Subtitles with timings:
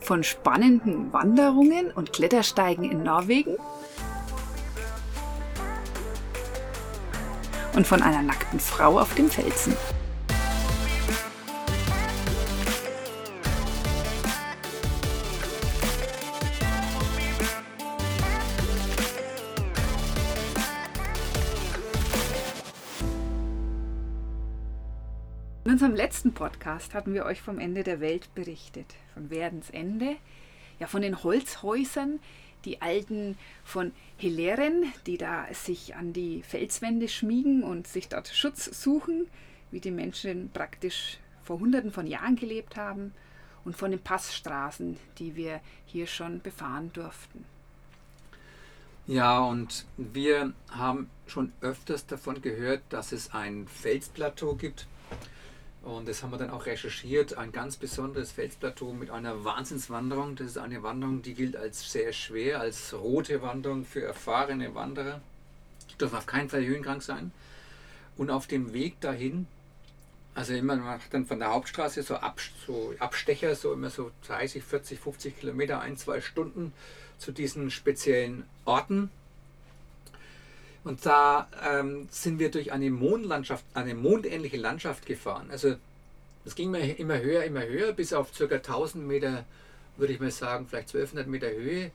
[0.00, 3.56] von spannenden Wanderungen und Klettersteigen in Norwegen
[7.74, 9.76] und von einer nackten Frau auf dem Felsen.
[25.80, 30.16] Unserem letzten Podcast hatten wir euch vom Ende der Welt berichtet, von Werdens Ende,
[30.78, 32.20] ja von den Holzhäusern,
[32.66, 38.66] die alten von Heleren, die da sich an die Felswände schmiegen und sich dort Schutz
[38.82, 39.26] suchen,
[39.70, 43.14] wie die Menschen praktisch vor Hunderten von Jahren gelebt haben,
[43.64, 47.46] und von den Passstraßen, die wir hier schon befahren durften.
[49.06, 54.86] Ja, und wir haben schon öfters davon gehört, dass es ein Felsplateau gibt,
[55.82, 57.38] und das haben wir dann auch recherchiert.
[57.38, 60.36] Ein ganz besonderes Felsplateau mit einer Wahnsinnswanderung.
[60.36, 65.22] Das ist eine Wanderung, die gilt als sehr schwer, als rote Wanderung für erfahrene Wanderer.
[65.90, 67.32] Die dürfen auf keinen Fall höhenkrank sein.
[68.18, 69.46] Und auf dem Weg dahin,
[70.34, 74.10] also immer man macht dann von der Hauptstraße so, Ab, so Abstecher, so immer so
[74.26, 76.74] 30, 40, 50 Kilometer, ein, zwei Stunden
[77.16, 79.10] zu diesen speziellen Orten.
[80.82, 85.48] Und da ähm, sind wir durch eine Mondlandschaft, eine mondähnliche Landschaft gefahren.
[85.50, 85.76] Also
[86.44, 88.44] es ging immer höher, immer höher, bis auf ca.
[88.44, 89.44] 1000 Meter,
[89.96, 91.90] würde ich mal sagen, vielleicht 1200 Meter Höhe.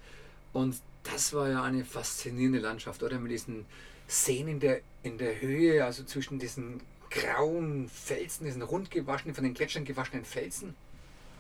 [0.53, 3.19] Und das war ja eine faszinierende Landschaft, oder?
[3.19, 3.65] Mit diesen
[4.07, 9.43] Seen in der, in der Höhe, also zwischen diesen grauen Felsen, diesen rund gewaschenen, von
[9.43, 10.75] den Gletschern gewaschenen Felsen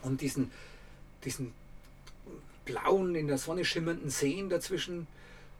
[0.01, 0.51] und diesen,
[1.23, 1.53] diesen
[2.65, 5.07] blauen, in der Sonne schimmernden Seen dazwischen,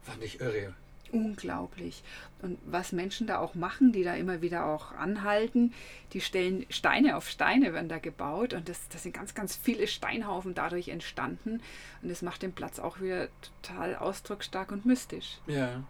[0.04, 0.74] fand ich irre.
[1.12, 2.04] Unglaublich.
[2.42, 5.74] Und was Menschen da auch machen, die da immer wieder auch anhalten,
[6.14, 9.88] die stellen Steine auf Steine, werden da gebaut und das, das sind ganz, ganz viele
[9.88, 11.62] Steinhaufen dadurch entstanden
[12.02, 13.30] und das macht den Platz auch wieder
[13.62, 15.40] total ausdrucksstark und mystisch.
[15.48, 15.84] Ja.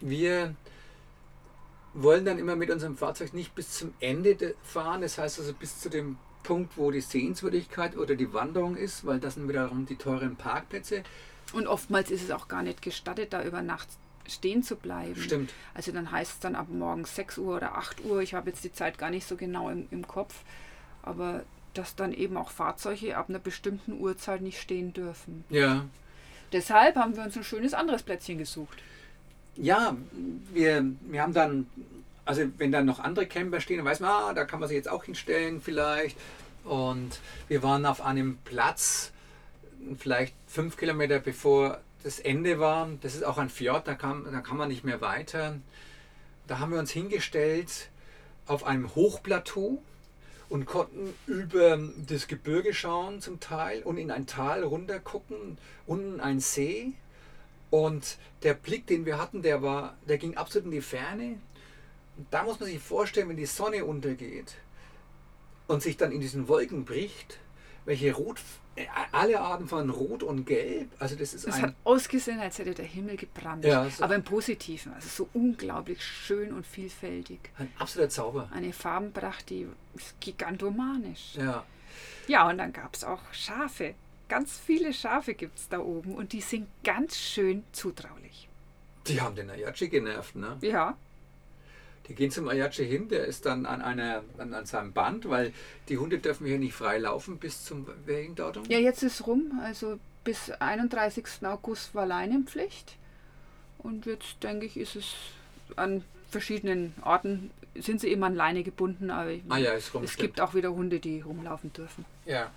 [0.00, 0.54] Wir
[1.94, 5.80] wollen dann immer mit unserem Fahrzeug nicht bis zum Ende fahren, das heißt also bis
[5.80, 9.96] zu dem Punkt, wo die Sehenswürdigkeit oder die Wanderung ist, weil das sind wiederum die
[9.96, 11.02] teuren Parkplätze.
[11.56, 13.88] Und oftmals ist es auch gar nicht gestattet, da über Nacht
[14.28, 15.16] stehen zu bleiben.
[15.16, 15.54] Stimmt.
[15.72, 18.62] Also dann heißt es dann ab morgens 6 Uhr oder 8 Uhr, ich habe jetzt
[18.62, 20.34] die Zeit gar nicht so genau im, im Kopf,
[21.02, 25.44] aber dass dann eben auch Fahrzeuge ab einer bestimmten Uhrzeit nicht stehen dürfen.
[25.48, 25.86] Ja.
[26.52, 28.76] Deshalb haben wir uns ein schönes anderes Plätzchen gesucht.
[29.56, 29.96] Ja,
[30.52, 31.70] wir, wir haben dann,
[32.26, 34.76] also wenn dann noch andere Camper stehen, dann weiß man, ah, da kann man sich
[34.76, 36.18] jetzt auch hinstellen vielleicht.
[36.64, 37.18] Und
[37.48, 39.12] wir waren auf einem Platz,
[39.98, 42.88] vielleicht fünf Kilometer bevor das Ende war.
[43.02, 45.58] Das ist auch ein Fjord, da kann, da kann man nicht mehr weiter.
[46.46, 47.90] Da haben wir uns hingestellt
[48.46, 49.82] auf einem Hochplateau
[50.48, 56.20] und konnten über das Gebirge schauen zum Teil und in ein Tal runter gucken, unten
[56.20, 56.92] ein See.
[57.70, 61.38] Und der Blick, den wir hatten, der war, der ging absolut in die Ferne.
[62.16, 64.54] Und da muss man sich vorstellen, wenn die Sonne untergeht
[65.66, 67.38] und sich dann in diesen Wolken bricht,
[67.84, 68.40] welche Rot,
[69.12, 70.88] alle Arten von Rot und Gelb.
[70.98, 73.64] Also das ist es hat ausgesehen, als hätte der Himmel gebrannt.
[73.64, 74.92] Ja, so- aber im Positiven.
[74.94, 77.38] Also so unglaublich schön und vielfältig.
[77.58, 78.48] ein absoluter Zauber.
[78.52, 81.34] Eine Farbenpracht, die ist gigantomanisch.
[81.36, 81.64] Ja.
[82.28, 83.94] Ja, und dann gab es auch Schafe.
[84.28, 88.48] Ganz viele Schafe gibt es da oben und die sind ganz schön zutraulich.
[89.06, 90.56] Die haben den Ayachi genervt, ne?
[90.62, 90.96] Ja,
[92.08, 95.52] Die gehen zum Ayachi hin, der ist dann an, einer, an, an seinem Band, weil
[95.88, 98.64] die Hunde dürfen hier nicht frei laufen bis zum welchen Datum?
[98.68, 99.60] ja jetzt ist rum.
[99.62, 101.24] Also bis 31.
[101.44, 102.96] August war Leinenpflicht.
[103.78, 105.14] Und jetzt denke ich, ist es
[105.76, 110.02] an verschiedenen Orten, sind sie eben an Leine gebunden, aber Ah ja, ist rum.
[110.04, 110.28] es stimmt.
[110.28, 112.04] gibt auch wieder Hunde, die rumlaufen dürfen.
[112.24, 112.50] Ja.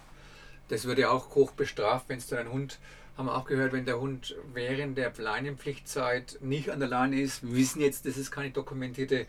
[0.70, 2.78] Das wird ja auch hoch bestraft, wenn es dann ein Hund,
[3.20, 7.46] haben wir auch gehört, wenn der Hund während der Leinenpflichtzeit nicht an der Leine ist,
[7.46, 9.26] wir wissen jetzt, das ist keine dokumentierte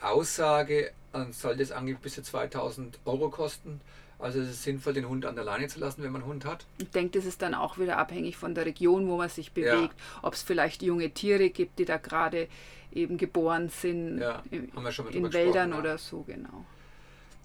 [0.00, 3.80] Aussage, dann soll das angeblich bis zu 2000 Euro kosten.
[4.18, 6.44] Also es ist sinnvoll, den Hund an der Leine zu lassen, wenn man einen Hund
[6.44, 6.66] hat.
[6.78, 9.76] Ich denke, das ist dann auch wieder abhängig von der Region, wo man sich Ja.
[9.76, 9.94] bewegt.
[10.22, 12.48] Ob es vielleicht junge Tiere gibt, die da gerade
[12.92, 15.78] eben geboren sind Ja, in, haben wir schon mal in Wäldern ja.
[15.78, 16.64] oder so, genau.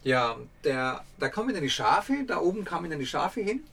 [0.04, 3.64] Ja, der, da kommen dann die Schafe, da oben kamen dann die Schafe hin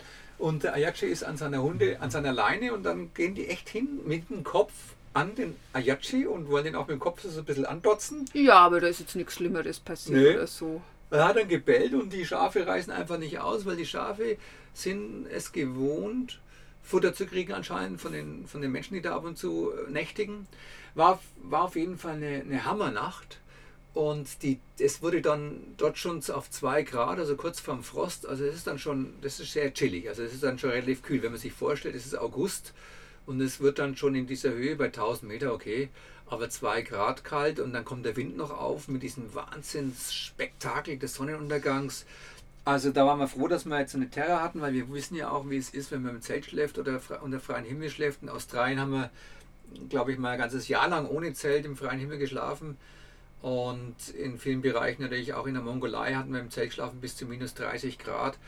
[0.42, 3.68] und der Ayachi ist an seiner Hunde, an seiner Leine und dann gehen die echt
[3.68, 4.72] hin mit dem Kopf
[5.14, 8.24] an den Ayachi und wollen den auch mit dem Kopf so ein bisschen andotzen.
[8.32, 10.34] Ja, aber da ist jetzt nichts Schlimmeres passiert Nee.
[10.34, 10.82] oder so.
[11.10, 14.36] Er hat dann gebellt und die Schafe reißen einfach nicht aus, weil die Schafe
[14.74, 16.40] sind es gewohnt,
[16.82, 19.90] Futter zu kriegen anscheinend von den, von den Menschen, die da ab und zu äh,
[19.90, 20.46] nächtigen.
[20.94, 23.38] War, war auf jeden Fall eine, eine Hammernacht.
[23.94, 28.26] Und die, es wurde dann dort schon auf 2 Grad, also kurz vorm Frost.
[28.26, 30.08] Also es ist dann schon, das ist sehr chillig.
[30.08, 31.22] Also es ist dann schon relativ kühl.
[31.22, 32.72] Wenn man sich vorstellt, es ist August
[33.26, 35.90] und es wird dann schon in dieser Höhe bei 1000 Meter, okay,
[36.26, 41.14] aber 2 Grad kalt und dann kommt der Wind noch auf mit diesem Wahnsinnsspektakel des
[41.14, 42.06] Sonnenuntergangs.
[42.64, 45.30] Also da waren wir froh, dass wir jetzt eine Terra hatten, weil wir wissen ja
[45.30, 48.22] auch, wie es ist, wenn man im Zelt schläft oder unter freiem Himmel schläft.
[48.22, 49.10] In Australien haben wir,
[49.90, 52.78] glaube ich, mal ein ganzes Jahr lang ohne Zelt im freien Himmel geschlafen.
[53.42, 57.16] Und in vielen Bereichen natürlich auch in der Mongolei hatten wir im Zelt geschlafen bis
[57.16, 58.38] zu minus 30 Grad.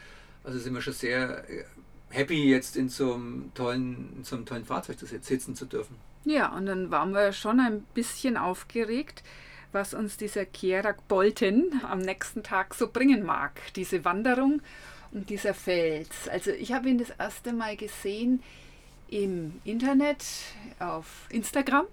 [0.45, 1.65] Also sind wir schon sehr äh,
[2.11, 5.97] happy, jetzt in so einem tollen, in so einem tollen Fahrzeug zu sitzen zu dürfen.
[6.25, 9.25] Ja, und dann waren wir schon ein bisschen aufgeregt,
[9.73, 13.61] was uns dieser Kierak Bolten am nächsten Tag so bringen mag.
[13.75, 14.63] Diese Wanderung
[15.11, 16.29] und dieser Fels.
[16.29, 18.43] Also ich habe ihn das erste Mal gesehen
[19.09, 20.25] im Internet,
[20.79, 21.87] auf Instagram.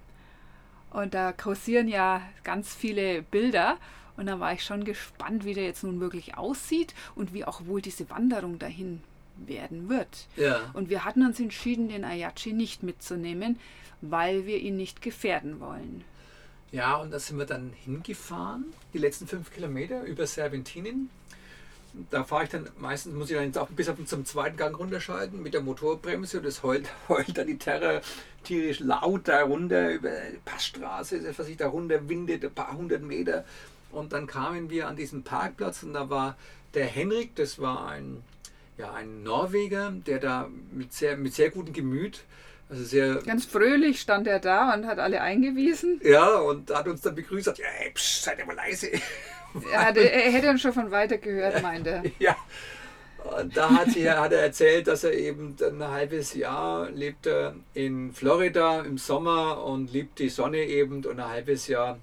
[0.92, 3.78] Und da kursieren ja ganz viele Bilder.
[4.16, 7.64] Und da war ich schon gespannt, wie der jetzt nun wirklich aussieht und wie auch
[7.66, 9.00] wohl diese Wanderung dahin
[9.46, 10.26] werden wird.
[10.36, 10.60] Ja.
[10.74, 13.58] Und wir hatten uns entschieden, den Ayachi nicht mitzunehmen,
[14.02, 16.04] weil wir ihn nicht gefährden wollen.
[16.72, 21.10] Ja, und da sind wir dann hingefahren, die letzten fünf Kilometer über Serpentinen
[22.10, 25.42] da fahre ich dann meistens, muss ich dann auch bis auf zum zweiten Gang runterschalten
[25.42, 28.00] mit der Motorbremse und das heult, heult dann die Terra
[28.44, 33.02] tierisch laut da runter über die Passstraße, was sich da runter windet, ein paar hundert
[33.02, 33.44] Meter.
[33.90, 36.36] Und dann kamen wir an diesen Parkplatz und da war
[36.74, 38.22] der Henrik, das war ein,
[38.78, 42.24] ja, ein Norweger, der da mit sehr, mit sehr gutem Gemüt
[42.72, 46.00] also sehr Ganz fröhlich stand er da und hat alle eingewiesen.
[46.02, 48.88] Ja, und hat uns dann begrüßt, sagt, ja, hey, psch, seid ihr mal leise.
[49.72, 52.02] Er, hatte, er hätte uns schon von weiter gehört, meinte er.
[52.18, 52.36] ja.
[53.38, 57.28] Und da hat, er, hat er erzählt, dass er eben ein halbes Jahr lebt
[57.72, 61.98] in Florida im Sommer und liebt die Sonne eben und ein halbes Jahr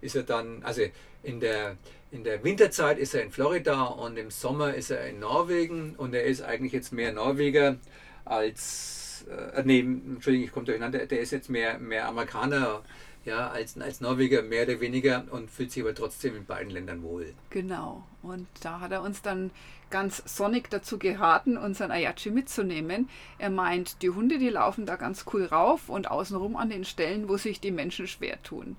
[0.00, 0.82] ist er dann, also
[1.22, 1.76] in der,
[2.10, 6.14] in der Winterzeit ist er in Florida und im Sommer ist er in Norwegen und
[6.14, 7.76] er ist eigentlich jetzt mehr Norweger
[8.24, 12.82] als, äh, nee, Entschuldigung, ich komme durcheinander, der ist jetzt mehr, mehr Amerikaner
[13.24, 17.02] ja, als, als Norweger mehr oder weniger und fühlt sich aber trotzdem in beiden Ländern
[17.02, 17.34] wohl.
[17.50, 18.04] Genau.
[18.22, 19.50] Und da hat er uns dann
[19.90, 23.08] ganz sonnig dazu geraten, unseren Ayachi mitzunehmen.
[23.38, 27.28] Er meint, die Hunde, die laufen da ganz cool rauf und außenrum an den Stellen,
[27.28, 28.76] wo sich die Menschen schwer tun.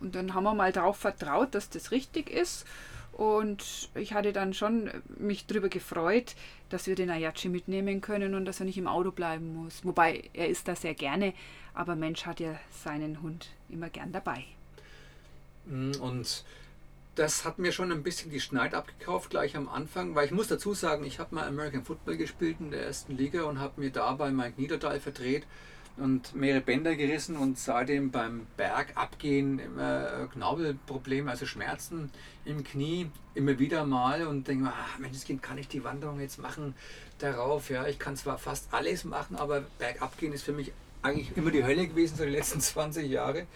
[0.00, 2.66] Und dann haben wir mal darauf vertraut, dass das richtig ist.
[3.12, 6.34] Und ich hatte dann schon mich darüber gefreut,
[6.68, 9.84] dass wir den Ayachi mitnehmen können und dass er nicht im Auto bleiben muss.
[9.84, 11.32] Wobei er ist da sehr gerne,
[11.72, 14.44] aber Mensch hat ja seinen Hund immer gern dabei.
[15.66, 16.44] Mm, und
[17.16, 20.48] das hat mir schon ein bisschen die Schneid abgekauft gleich am Anfang, weil ich muss
[20.48, 23.90] dazu sagen, ich habe mal American Football gespielt in der ersten Liga und habe mir
[23.90, 25.46] dabei Mike Niedertal verdreht
[25.96, 32.10] und mehrere Bänder gerissen und seitdem beim Bergabgehen immer äh, Knaubelprobleme, also Schmerzen
[32.44, 36.20] im Knie immer wieder mal und denke mir, ach Mensch, Kind, kann ich die Wanderung
[36.20, 36.74] jetzt machen
[37.18, 37.70] darauf?
[37.70, 40.72] Ja, ich kann zwar fast alles machen, aber Bergabgehen ist für mich
[41.06, 43.46] eigentlich immer die Hölle gewesen, so die letzten 20 Jahre.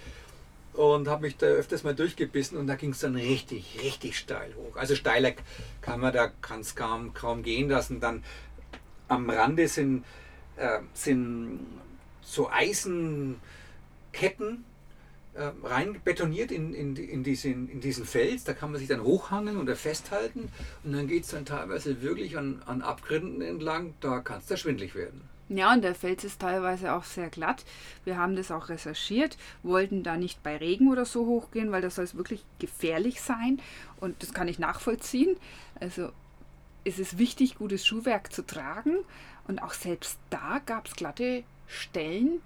[0.73, 4.55] Und habe mich da öfters mal durchgebissen und da ging es dann richtig, richtig steil
[4.55, 4.77] hoch.
[4.77, 5.33] Also steiler
[5.81, 7.99] kann man da kann's kaum, kaum gehen lassen.
[8.01, 8.23] Dann
[9.09, 10.05] am Rande sind,
[10.57, 11.67] äh, sind
[12.23, 13.41] so Eisenketten
[15.41, 18.45] äh, rein betoniert in, in, in, diesen, in diesen Fels.
[18.45, 20.51] Da kann man sich dann hochhangen oder festhalten.
[20.85, 23.95] Und dann geht es dann teilweise wirklich an, an Abgründen entlang.
[24.01, 25.23] Da kann es da schwindlig werden.
[25.49, 27.65] Ja, und der Fels ist teilweise auch sehr glatt.
[28.05, 31.97] Wir haben das auch recherchiert, wollten da nicht bei Regen oder so hochgehen, weil das
[31.97, 33.61] soll wirklich gefährlich sein.
[33.99, 35.37] Und das kann ich nachvollziehen.
[35.81, 36.13] Also
[36.85, 38.99] es ist wichtig, gutes Schuhwerk zu tragen.
[39.49, 42.41] Und auch selbst da gab es glatte Stellen,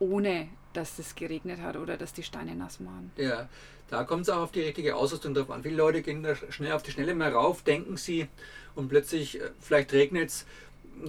[0.00, 3.10] ohne dass es geregnet hat oder dass die Steine nass waren.
[3.16, 3.48] Ja,
[3.88, 5.62] da kommt es auch auf die richtige Ausrüstung drauf an.
[5.62, 8.28] Viele Leute gehen da schnell auf die Schnelle mal rauf, denken sie
[8.74, 10.46] und plötzlich, äh, vielleicht regnet es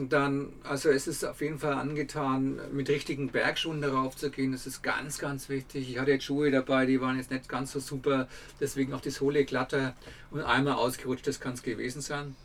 [0.10, 4.52] dann, also es ist auf jeden Fall angetan, mit richtigen Bergschuhen darauf zu gehen.
[4.52, 5.90] Das ist ganz, ganz wichtig.
[5.90, 8.28] Ich hatte jetzt Schuhe dabei, die waren jetzt nicht ganz so super,
[8.60, 9.96] deswegen auch die Sohle glatter
[10.32, 12.36] und einmal ausgerutscht, das kann es gewesen sein.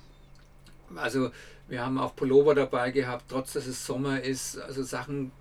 [0.95, 1.31] Also
[1.69, 5.33] wir haben auch Pullover dabei gehabt, trotz dass es Sommer ist, also Sachen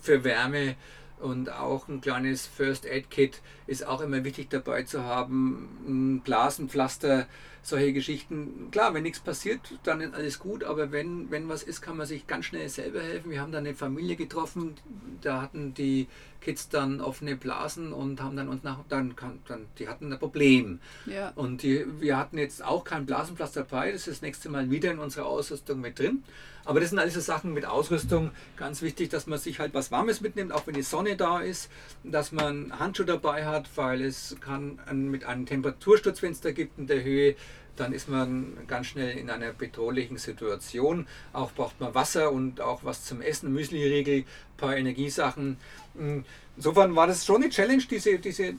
[0.00, 0.76] für Wärme
[1.24, 5.68] und auch ein kleines First Aid Kit ist auch immer wichtig dabei zu haben.
[5.88, 7.26] Ein Blasenpflaster,
[7.66, 8.68] solche Geschichten.
[8.70, 12.06] Klar, wenn nichts passiert, dann ist alles gut, aber wenn, wenn was ist, kann man
[12.06, 13.30] sich ganz schnell selber helfen.
[13.30, 14.74] Wir haben da eine Familie getroffen,
[15.22, 16.06] da hatten die
[16.40, 19.14] Kids dann offene Blasen und haben dann uns nach, dann,
[19.48, 20.78] dann die hatten ein Problem.
[21.06, 21.32] Ja.
[21.34, 24.92] Und die, wir hatten jetzt auch keinen Blasenplatz dabei, das ist das nächste Mal wieder
[24.92, 26.22] in unserer Ausrüstung mit drin.
[26.66, 28.30] Aber das sind alles so Sachen mit Ausrüstung.
[28.56, 31.70] Ganz wichtig, dass man sich halt was Warmes mitnimmt, auch wenn die Sonne da ist,
[32.04, 36.78] dass man Handschuhe dabei hat, weil es kann mit einem Temperatursturz, wenn es da gibt
[36.78, 37.36] in der Höhe,
[37.76, 41.06] dann ist man ganz schnell in einer bedrohlichen Situation.
[41.32, 45.56] Auch braucht man Wasser und auch was zum Essen, Müsli-Riegel, ein paar Energiesachen.
[45.96, 46.24] Hm,
[46.56, 48.54] insofern war das schon eine Challenge, diese, diese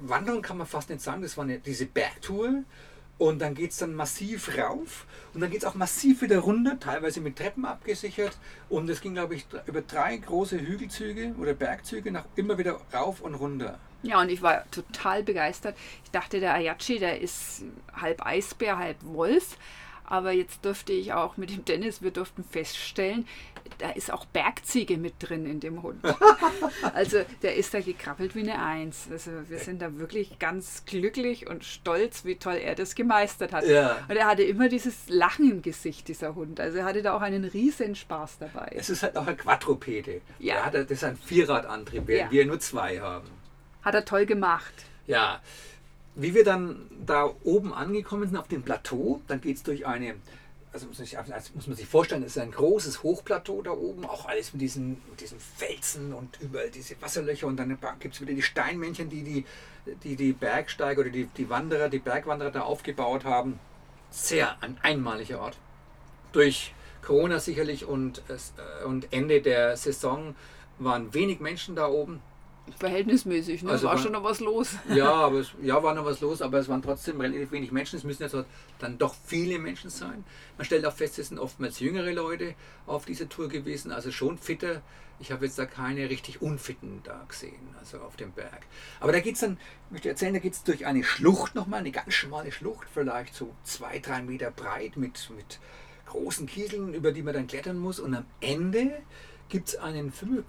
[0.00, 2.64] Wanderung kann man fast nicht sagen, das war eine, diese Bergtour.
[3.18, 6.78] Und dann geht es dann massiv rauf und dann geht es auch massiv wieder runter,
[6.78, 8.36] teilweise mit Treppen abgesichert.
[8.68, 13.22] Und es ging, glaube ich, über drei große Hügelzüge oder Bergzüge nach immer wieder rauf
[13.22, 13.78] und runter.
[14.02, 15.76] Ja, und ich war total begeistert.
[16.04, 17.64] Ich dachte, der Ayachi, der ist
[18.00, 19.56] halb Eisbär, halb Wolf.
[20.04, 23.26] Aber jetzt durfte ich auch mit dem Dennis, wir durften feststellen,
[23.78, 26.02] da ist auch Bergziege mit drin in dem Hund.
[26.94, 29.08] Also der ist da gekrabbelt wie eine Eins.
[29.10, 33.66] Also wir sind da wirklich ganz glücklich und stolz, wie toll er das gemeistert hat.
[33.66, 33.98] Ja.
[34.08, 36.60] Und er hatte immer dieses Lachen im Gesicht, dieser Hund.
[36.60, 38.72] Also er hatte da auch einen riesen Spaß dabei.
[38.74, 40.20] Es ist halt auch ein Quadrupede.
[40.38, 40.64] Ja.
[40.64, 42.38] Hat, das ist ein Vierradantrieb, während ja.
[42.38, 43.28] wir nur zwei haben.
[43.86, 44.74] Hat er toll gemacht.
[45.06, 45.40] Ja.
[46.16, 50.16] Wie wir dann da oben angekommen sind auf dem Plateau, dann geht es durch eine
[50.76, 54.04] also muss, ich, also muss man sich vorstellen, es ist ein großes Hochplateau da oben,
[54.04, 58.20] auch alles mit diesen, mit diesen Felsen und überall diese Wasserlöcher und dann gibt es
[58.20, 59.44] wieder die Steinmännchen, die die,
[60.04, 63.58] die, die Bergsteiger oder die, die Wanderer, die Bergwanderer da aufgebaut haben.
[64.10, 65.56] Sehr ein einmaliger Ort.
[66.32, 70.34] Durch Corona sicherlich und, äh, und Ende der Saison
[70.78, 72.20] waren wenig Menschen da oben.
[72.78, 73.70] Verhältnismäßig, ne?
[73.70, 74.76] Also war, war schon noch was los.
[74.88, 77.96] Ja, aber es, ja, war noch was los, aber es waren trotzdem relativ wenig Menschen.
[77.96, 78.36] Es müssen jetzt
[78.78, 80.24] dann doch viele Menschen sein.
[80.56, 82.54] Man stellt auch fest, es sind oftmals jüngere Leute
[82.86, 84.82] auf dieser Tour gewesen, also schon fitter.
[85.18, 88.66] Ich habe jetzt da keine richtig Unfitten da gesehen, also auf dem Berg.
[89.00, 91.80] Aber da geht es dann, ich möchte erzählen, da geht es durch eine Schlucht nochmal,
[91.80, 95.58] eine ganz schmale Schlucht, vielleicht so zwei, drei Meter breit mit, mit
[96.06, 97.98] großen Kieseln, über die man dann klettern muss.
[97.98, 99.02] Und am Ende
[99.48, 100.44] gibt es einen 5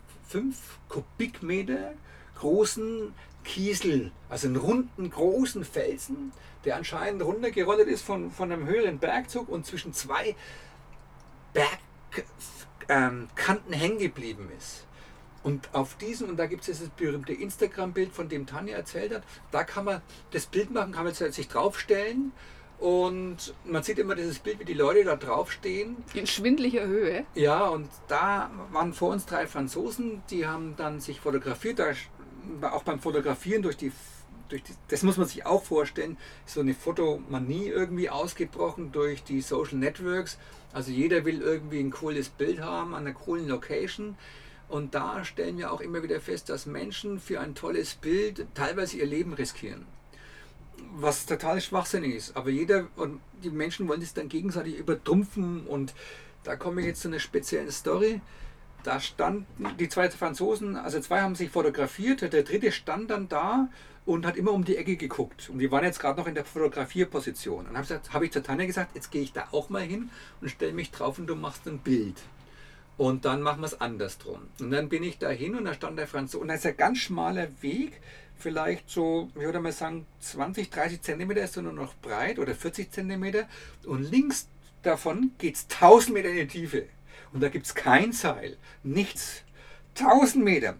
[0.90, 1.94] Kubikmeter
[2.40, 3.14] großen
[3.44, 6.32] Kiesel, also einen runden, großen Felsen,
[6.66, 10.36] der anscheinend runtergerollt ist von, von einem höheren Bergzug und zwischen zwei
[11.54, 14.86] Bergkanten ähm, hängen geblieben ist.
[15.44, 19.24] Und auf diesem, und da gibt es das berühmte Instagram-Bild, von dem Tanja erzählt hat,
[19.52, 20.02] da kann man
[20.32, 22.34] das Bild machen, kann man sich draufstellen
[22.80, 25.98] und man sieht immer dieses Bild, wie die Leute da draufstehen.
[26.14, 27.26] In schwindlicher Höhe.
[27.34, 31.80] Ja, und da waren vor uns drei Franzosen, die haben dann sich fotografiert.
[31.80, 31.94] Da
[32.62, 33.92] auch beim Fotografieren durch die,
[34.50, 39.42] durch die, das muss man sich auch vorstellen, so eine Fotomanie irgendwie ausgebrochen durch die
[39.42, 40.38] Social Networks.
[40.74, 44.16] Also jeder will irgendwie ein cooles Bild haben an einer coolen Location.
[44.70, 48.98] Und da stellen wir auch immer wieder fest, dass Menschen für ein tolles Bild teilweise
[48.98, 49.86] ihr Leben riskieren.
[50.98, 52.36] Was total schwachsinnig ist.
[52.36, 55.66] Aber jeder und die Menschen wollen das dann gegenseitig übertrumpfen.
[55.68, 55.94] Und
[56.44, 58.22] da komme ich jetzt zu einer speziellen Story.
[58.88, 59.46] Da standen
[59.80, 63.68] die zwei Franzosen, also zwei haben sich fotografiert, der dritte stand dann da
[64.06, 65.50] und hat immer um die Ecke geguckt.
[65.50, 67.68] Und die waren jetzt gerade noch in der Fotografierposition.
[67.68, 70.48] Und habe hab ich zu Tanja gesagt, jetzt gehe ich da auch mal hin und
[70.48, 72.16] stelle mich drauf und du machst ein Bild.
[72.96, 74.48] Und dann machen wir es andersrum.
[74.62, 76.44] Und dann bin ich da hin und da stand der Franzose.
[76.44, 78.00] Und da ist ein ganz schmaler Weg,
[78.38, 82.56] vielleicht so, ich würde mal sagen, 20, 30 Zentimeter ist er nur noch breit oder
[82.56, 83.50] 40 Zentimeter.
[83.86, 84.48] Und links
[84.82, 86.86] davon geht es 1000 Meter in die Tiefe.
[87.34, 89.44] Und da gibt es kein Seil, nichts.
[90.00, 90.76] 1000 Meter.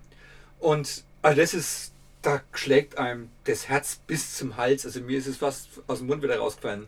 [0.60, 4.86] Und also das ist, da schlägt einem das Herz bis zum Hals.
[4.86, 6.88] Also mir ist es fast aus dem Mund wieder rausgefallen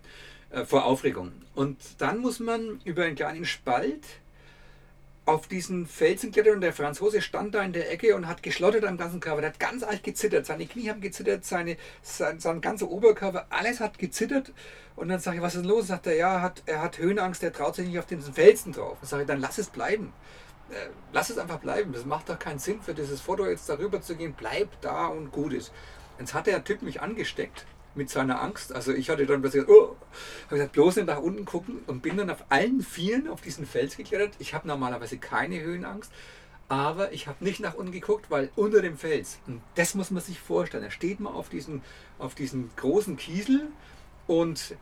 [0.51, 1.31] äh, vor Aufregung.
[1.55, 4.03] Und dann muss man über einen kleinen Spalt
[5.29, 8.83] auf diesen Felsen klettern und der Franzose stand da in der Ecke und hat geschlottert
[8.83, 9.41] am ganzen Körper.
[9.41, 10.47] Der hat ganz alt gezittert.
[10.47, 14.51] Seine Knie haben gezittert, seine, sein, sein ganzer Oberkörper, alles hat gezittert.
[14.95, 15.87] Und dann sage ich, was ist los?
[15.87, 18.97] Sagt er, ja, hat, er hat Höhenangst, er traut sich nicht auf diesen Felsen drauf.
[19.01, 20.13] Dann sage ich, dann lass es bleiben.
[20.71, 21.93] Äh, lass es einfach bleiben.
[21.93, 24.33] Das macht doch keinen Sinn für dieses Foto jetzt darüber zu gehen.
[24.35, 25.71] Bleib da und gut ist.
[26.17, 27.65] Jetzt hat der Typ mich angesteckt
[27.95, 28.73] mit seiner Angst.
[28.73, 29.95] Also ich hatte dann plötzlich gesagt, oh,
[30.45, 33.65] habe gesagt, bloß nicht nach unten gucken und bin dann auf allen Vieren auf diesen
[33.65, 34.35] Fels geklettert.
[34.39, 36.11] Ich habe normalerweise keine Höhenangst,
[36.67, 40.21] aber ich habe nicht nach unten geguckt, weil unter dem Fels, und das muss man
[40.21, 41.81] sich vorstellen, da steht man auf diesen,
[42.19, 43.67] auf diesen großen Kiesel
[44.27, 44.75] und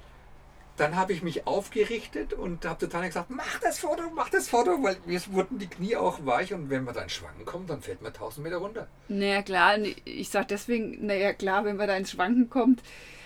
[0.77, 4.81] dann habe ich mich aufgerichtet und habe total gesagt, mach das Foto, mach das Foto,
[4.83, 7.81] weil mir wurden die Knie auch weich und wenn man da in Schwanken kommt, dann
[7.81, 8.87] fällt man 1000 Meter runter.
[9.07, 12.81] Naja klar, ich sage deswegen, naja klar, wenn man da ins Schwanken kommt,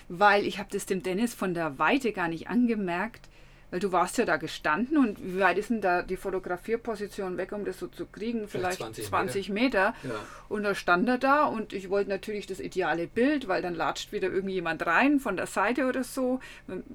[0.08, 3.28] weil ich habe das dem Dennis von der Weite gar nicht angemerkt,
[3.72, 7.52] Weil du warst ja da gestanden und wie weit ist denn da die Fotografierposition weg,
[7.52, 8.46] um das so zu kriegen?
[8.46, 9.62] Vielleicht, 20, 20 Meter.
[9.62, 9.94] Meter.
[10.02, 10.14] Ja.
[10.48, 14.12] Und da stand er da und ich wollte natürlich das ideale Bild, weil dann latscht
[14.12, 16.40] wieder irgendjemand rein von der Seite oder so.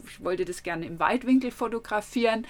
[0.05, 2.46] Ich wollte das gerne im Weitwinkel fotografieren.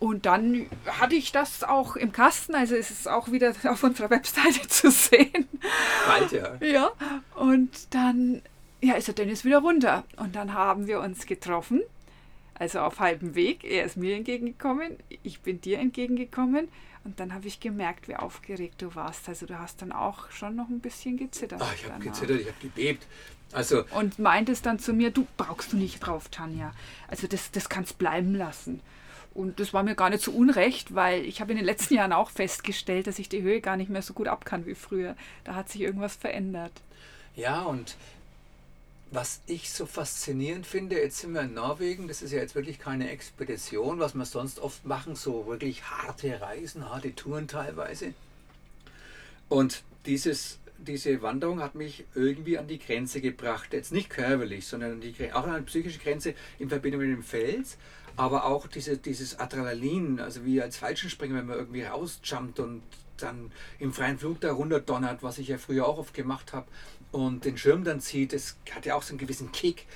[0.00, 4.10] Und dann hatte ich das auch im Kasten, also es ist auch wieder auf unserer
[4.10, 5.48] Webseite zu sehen.
[6.06, 6.56] Bald, ja.
[6.60, 6.90] Ja,
[7.34, 8.40] und dann
[8.80, 10.04] ja, ist der Dennis wieder runter.
[10.16, 11.82] Und dann haben wir uns getroffen,
[12.58, 13.64] also auf halbem Weg.
[13.64, 16.68] Er ist mir entgegengekommen, ich bin dir entgegengekommen.
[17.04, 19.28] Und dann habe ich gemerkt, wie aufgeregt du warst.
[19.28, 21.60] Also du hast dann auch schon noch ein bisschen gezittert.
[21.62, 23.06] Ach, ich habe gezittert, ich habe gebebt.
[23.52, 26.72] Also und meintest dann zu mir, du brauchst du nicht drauf, Tanja.
[27.06, 28.80] Also das, das kannst bleiben lassen.
[29.32, 32.12] Und das war mir gar nicht so unrecht, weil ich habe in den letzten Jahren
[32.12, 35.16] auch festgestellt, dass ich die Höhe gar nicht mehr so gut abkann wie früher.
[35.44, 36.72] Da hat sich irgendwas verändert.
[37.36, 37.96] Ja, und
[39.10, 42.78] was ich so faszinierend finde, jetzt sind wir in Norwegen, das ist ja jetzt wirklich
[42.78, 48.12] keine Expedition, was wir sonst oft machen, so wirklich harte Reisen, harte Touren teilweise.
[49.48, 55.00] Und dieses, diese Wanderung hat mich irgendwie an die Grenze gebracht, jetzt nicht körperlich, sondern
[55.00, 57.78] die, auch an eine psychische Grenze in Verbindung mit dem Fels
[58.18, 62.82] aber auch diese, dieses Adrenalin, also wie als Fallschirmspringer, wenn man irgendwie rausjumpt und
[63.16, 66.66] dann im freien Flug da runter donnert, was ich ja früher auch oft gemacht habe,
[67.12, 69.86] und den Schirm dann zieht, das hat ja auch so einen gewissen Kick.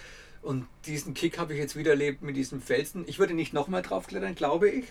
[0.43, 3.05] Und diesen Kick habe ich jetzt wieder erlebt mit diesem Felsen.
[3.07, 4.87] Ich würde nicht nochmal draufklettern, glaube ich.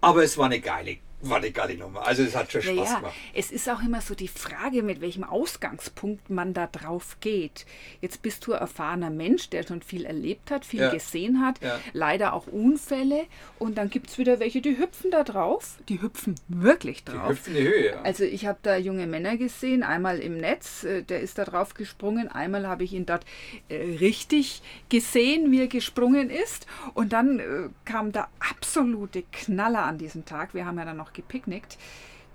[0.00, 2.06] Aber es war eine geile war eine geile Nummer.
[2.06, 3.14] Also es hat schon Spaß naja, gemacht.
[3.34, 7.64] Es ist auch immer so die Frage, mit welchem Ausgangspunkt man da drauf geht.
[8.00, 10.90] Jetzt bist du ein erfahrener Mensch, der schon viel erlebt hat, viel ja.
[10.90, 11.78] gesehen hat, ja.
[11.92, 13.26] leider auch Unfälle.
[13.58, 15.78] Und dann gibt es wieder welche, die hüpfen da drauf.
[15.88, 17.28] Die hüpfen wirklich drauf.
[17.28, 18.02] Die hüpfen in die Höhe, ja.
[18.02, 21.74] Also ich habe da junge Männer gesehen, einmal im Netz, äh, der ist da drauf
[21.74, 23.24] gesprungen, einmal habe ich ihn dort
[23.68, 26.66] äh, richtig gesehen, wie er gesprungen ist.
[26.94, 27.44] Und dann äh,
[27.84, 30.54] kam der absolute Knaller an diesem Tag.
[30.54, 31.78] Wir haben ja dann noch gepicknickt,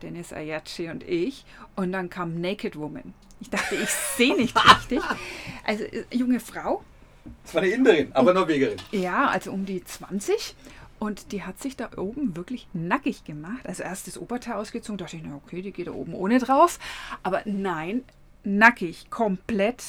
[0.01, 1.45] Dennis Ayachi und ich.
[1.75, 3.13] Und dann kam Naked Woman.
[3.39, 5.01] Ich dachte, ich sehe nicht richtig.
[5.65, 6.83] Also äh, junge Frau.
[7.43, 8.77] Das war eine Inderin, aber Norwegerin.
[8.91, 10.55] Ja, also um die 20.
[10.99, 13.65] Und die hat sich da oben wirklich nackig gemacht.
[13.67, 16.79] Also erst das Oberteil ausgezogen, dachte ich, na okay, die geht da oben ohne drauf.
[17.21, 18.03] Aber nein,
[18.43, 19.83] nackig, komplett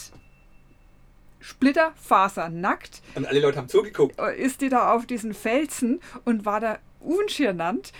[1.41, 3.01] Splitterfaser nackt.
[3.15, 4.21] Und alle Leute haben zugeguckt.
[4.37, 7.93] Ist die da auf diesen Felsen und war da unschirnant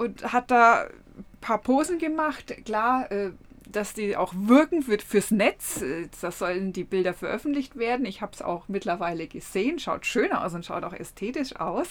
[0.00, 2.54] und hat da ein paar Posen gemacht.
[2.64, 3.32] Klar, äh,
[3.70, 5.82] dass die auch wirken wird fürs Netz.
[5.82, 8.06] Äh, da sollen die Bilder veröffentlicht werden.
[8.06, 9.78] Ich habe es auch mittlerweile gesehen.
[9.78, 11.88] Schaut schön aus und schaut auch ästhetisch aus.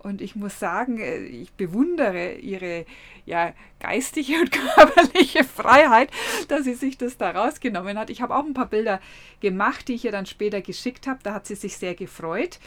[0.00, 2.84] Und ich muss sagen, äh, ich bewundere ihre
[3.26, 6.10] ja, geistige und körperliche Freiheit,
[6.48, 8.10] dass sie sich das da rausgenommen hat.
[8.10, 9.00] Ich habe auch ein paar Bilder
[9.38, 11.20] gemacht, die ich ihr dann später geschickt habe.
[11.22, 12.58] Da hat sie sich sehr gefreut.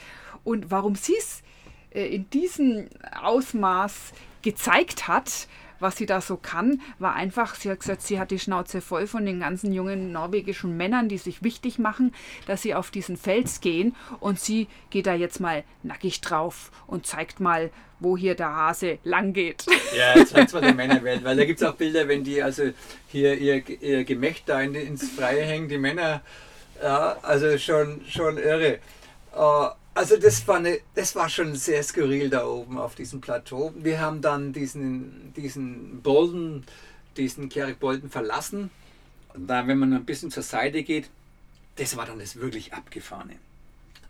[0.42, 1.42] Und warum sie es
[1.90, 2.88] in diesem
[3.20, 5.48] Ausmaß gezeigt hat,
[5.80, 9.06] was sie da so kann, war einfach, sie hat gesagt, sie hat die Schnauze voll
[9.06, 12.14] von den ganzen jungen norwegischen Männern, die sich wichtig machen,
[12.46, 17.06] dass sie auf diesen Fels gehen und sie geht da jetzt mal nackig drauf und
[17.06, 19.66] zeigt mal, wo hier der Hase lang geht.
[19.96, 22.70] Ja, zeigt mal der Männerwelt, weil da gibt es auch Bilder, wenn die also
[23.08, 26.22] hier ihr, ihr Gemächt da in, ins Freie hängen, die Männer,
[26.82, 28.78] ja, also schon, schon irre.
[29.34, 29.68] Uh,
[30.00, 33.74] also das war, eine, das war schon sehr skurril da oben auf diesem Plateau.
[33.76, 36.64] Wir haben dann diesen, diesen Bolden,
[37.18, 38.70] diesen Kerik Bolden verlassen.
[39.34, 41.10] Und da, wenn man ein bisschen zur Seite geht,
[41.76, 43.36] das war dann das wirklich Abgefahrene.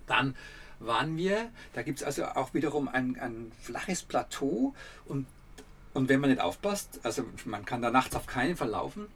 [0.06, 0.36] Dann
[0.78, 4.72] waren wir, da gibt es also auch wiederum ein, ein flaches Plateau
[5.06, 5.26] und,
[5.92, 9.08] und wenn man nicht aufpasst, also man kann da nachts auf keinen Fall laufen,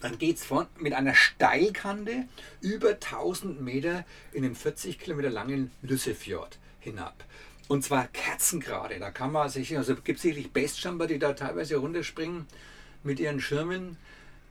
[0.00, 0.46] dann geht es
[0.78, 2.24] mit einer Steilkante
[2.60, 7.24] über 1000 Meter in den 40 Kilometer langen Lüssefjord hinab.
[7.68, 8.98] Und zwar kerzengerade.
[8.98, 12.46] Da kann man sich, also gibt es sicherlich Bestjumper, die da teilweise runterspringen
[13.04, 13.96] mit ihren Schirmen.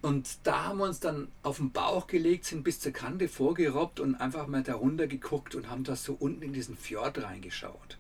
[0.02, 4.00] Und da haben wir uns dann auf den Bauch gelegt, sind bis zur Kante vorgerobbt
[4.00, 7.98] und einfach mal da runter geguckt und haben da so unten in diesen Fjord reingeschaut.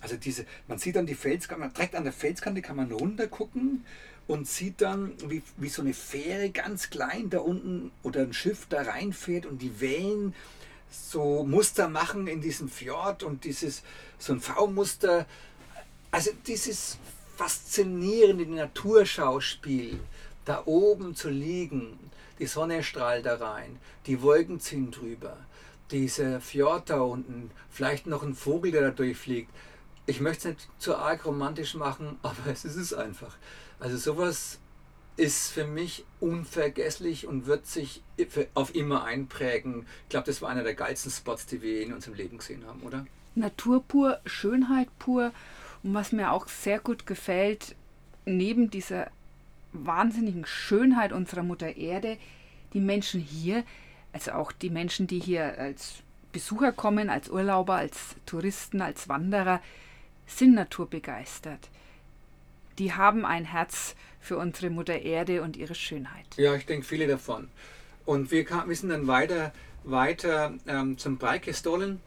[0.00, 3.84] Also diese, man sieht dann die Felskante, direkt an der Felskante kann man runter gucken
[4.30, 8.66] und sieht dann, wie, wie so eine Fähre ganz klein da unten oder ein Schiff
[8.68, 10.36] da reinfährt und die Wellen
[10.88, 13.82] so Muster machen in diesem Fjord und dieses
[14.18, 15.26] so ein V-Muster.
[16.12, 16.96] Also dieses
[17.36, 19.98] faszinierende Naturschauspiel,
[20.44, 21.98] da oben zu liegen,
[22.38, 25.38] die Sonne strahlt da rein, die Wolken ziehen drüber,
[25.90, 29.50] dieser Fjord da unten, vielleicht noch ein Vogel, der da durchfliegt.
[30.06, 33.36] Ich möchte es nicht zu arg romantisch machen, aber es ist es einfach.
[33.80, 34.58] Also sowas
[35.16, 38.02] ist für mich unvergesslich und wird sich
[38.54, 39.86] auf immer einprägen.
[40.04, 42.80] Ich glaube, das war einer der geilsten Spots, die wir in unserem Leben gesehen haben,
[42.82, 43.06] oder?
[43.34, 45.32] Natur pur, Schönheit pur.
[45.82, 47.74] Und was mir auch sehr gut gefällt,
[48.24, 49.10] neben dieser
[49.72, 52.18] wahnsinnigen Schönheit unserer Mutter Erde,
[52.72, 53.64] die Menschen hier,
[54.12, 55.96] also auch die Menschen, die hier als
[56.32, 59.60] Besucher kommen, als Urlauber, als Touristen, als Wanderer,
[60.26, 61.68] sind naturbegeistert.
[62.78, 66.26] Die haben ein Herz für unsere Mutter Erde und ihre Schönheit.
[66.36, 67.48] Ja, ich denke viele davon.
[68.04, 69.52] Und wir, kam, wir sind dann weiter,
[69.84, 72.00] weiter ähm, zum Breikestolen.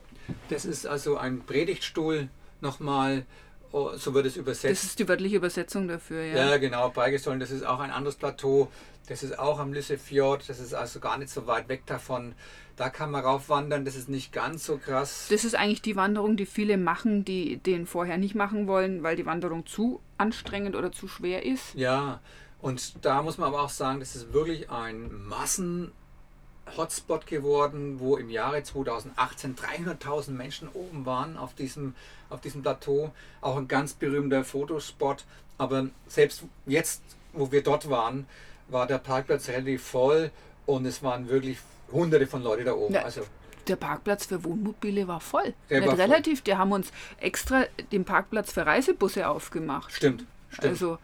[0.49, 2.29] Das ist also ein Predigtstuhl
[2.61, 3.25] nochmal,
[3.71, 4.71] oh, so wird es übersetzt.
[4.71, 6.49] Das ist die wörtliche Übersetzung dafür, ja.
[6.51, 8.71] Ja, genau, Breikestolen, das ist auch ein anderes Plateau.
[9.07, 12.35] Das ist auch am Lissefjord, das ist also gar nicht so weit weg davon.
[12.77, 15.27] Da kann man raufwandern, das ist nicht ganz so krass.
[15.29, 19.15] Das ist eigentlich die Wanderung, die viele machen, die den vorher nicht machen wollen, weil
[19.15, 21.75] die Wanderung zu anstrengend oder zu schwer ist.
[21.75, 22.21] Ja,
[22.61, 28.29] und da muss man aber auch sagen, das ist wirklich ein Massen-Hotspot geworden, wo im
[28.29, 31.93] Jahre 2018 300.000 Menschen oben waren auf diesem,
[32.29, 33.11] auf diesem Plateau.
[33.41, 35.25] Auch ein ganz berühmter Fotospot.
[35.57, 38.27] Aber selbst jetzt, wo wir dort waren,
[38.67, 40.31] war der Parkplatz relativ voll
[40.65, 41.57] und es waren wirklich
[41.91, 42.93] hunderte von Leuten da oben.
[42.93, 43.03] Ja.
[43.03, 43.21] Also
[43.67, 45.53] Der Parkplatz für Wohnmobile war voll.
[45.69, 46.05] Der Nicht war voll.
[46.05, 49.91] relativ, die haben uns extra den Parkplatz für Reisebusse aufgemacht.
[49.91, 50.67] stimmt, stimmt.
[50.67, 50.97] Also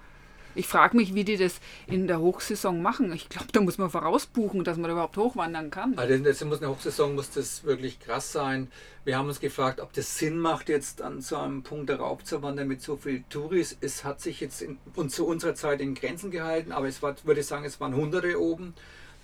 [0.56, 3.14] ich frage mich, wie die das in der Hochsaison machen.
[3.14, 5.98] Ich glaube, da muss man vorausbuchen, dass man da überhaupt hochwandern kann.
[5.98, 8.72] Also das muss Hochsaison muss das wirklich krass sein.
[9.06, 12.42] Wir haben uns gefragt, ob das Sinn macht, jetzt an so einem Punkt darauf zu
[12.42, 13.78] wandern mit so viel Touris.
[13.82, 17.16] Es hat sich jetzt in, und zu unserer Zeit in Grenzen gehalten, aber es war,
[17.24, 18.74] würde ich sagen, es waren Hunderte oben.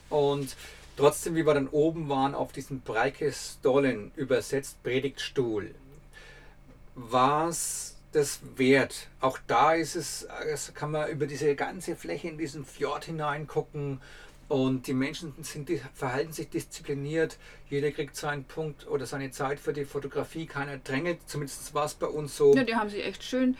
[0.09, 0.55] Und
[0.95, 5.73] trotzdem, wie wir dann oben waren, auf diesen Breikestolen, übersetzt Predigtstuhl,
[6.95, 9.07] war es das wert.
[9.19, 14.01] Auch da ist es, das kann man über diese ganze Fläche in diesen Fjord hineingucken.
[14.47, 17.37] Und die Menschen sind, die verhalten sich diszipliniert.
[17.67, 20.45] Jeder kriegt seinen Punkt oder seine Zeit für die Fotografie.
[20.45, 21.19] Keiner drängelt.
[21.25, 22.53] Zumindest war es bei uns so.
[22.55, 23.57] Ja, die haben sich echt schön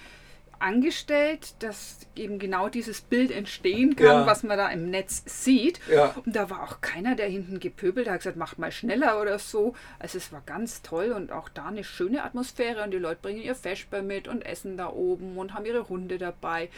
[0.60, 4.26] angestellt, dass eben genau dieses Bild entstehen kann, Ja.
[4.26, 5.80] was man da im Netz sieht.
[5.92, 6.16] Ja.
[6.26, 9.74] Und da war auch keiner, der hinten gepöbelt hat, gesagt, macht mal schneller oder so.
[10.00, 13.42] Also es war ganz toll und auch da eine schöne Atmosphäre und die Leute bringen
[13.42, 16.70] ihr Vesper mit und essen da oben und haben ihre Hunde dabei.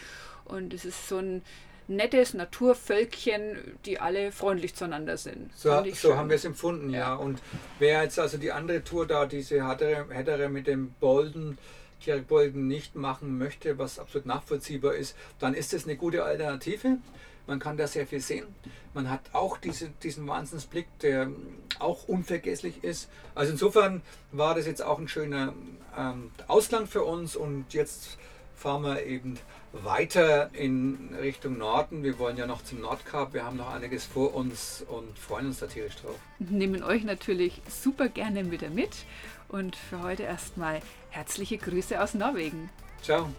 [0.46, 1.42] Und es ist so ein
[1.90, 5.52] nettes Naturvölkchen, die alle freundlich zueinander sind.
[5.56, 7.00] So, so haben wir es empfunden, ja.
[7.00, 7.16] Ja.
[7.16, 7.42] Und
[7.80, 11.58] wer jetzt also die andere Tour da, diese härtere mit dem Bolden,
[12.02, 16.98] Kirk Bolden nicht machen möchte, was absolut nachvollziehbar ist, dann ist es eine gute Alternative.
[17.48, 18.46] Man kann da sehr viel sehen.
[18.94, 21.30] Man hat auch diese, diesen Wahnsinnsblick, der
[21.80, 23.10] auch unvergesslich ist.
[23.36, 25.54] Also insofern war das jetzt auch ein schöner
[25.98, 28.18] ähm, Ausklang für uns und jetzt
[28.58, 29.38] fahren wir eben
[29.72, 32.04] weiter in Richtung Norden.
[32.04, 33.34] Wir wollen ja noch zum Nordkap.
[33.34, 36.16] Wir haben noch einiges vor uns und freuen uns da tierisch drauf.
[36.40, 39.06] nehmen euch natürlich super gerne wieder mit.
[39.50, 42.70] Und für heute erstmal herzliche Grüße aus Norwegen.
[43.02, 43.30] Ciao.